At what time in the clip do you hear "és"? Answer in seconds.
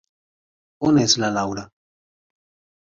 1.03-1.15